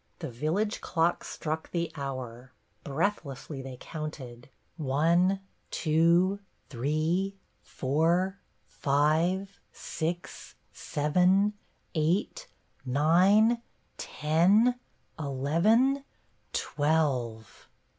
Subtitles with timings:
[0.17, 2.53] The village clock struck the hour;
[2.83, 6.39] breathlessly they counted,— one, two,
[6.69, 11.53] three, four, five, six, seven,
[11.93, 12.47] eight,
[12.95, 13.61] nine,
[13.99, 14.73] ten,
[15.19, 16.03] eleven,
[16.51, 17.69] twelve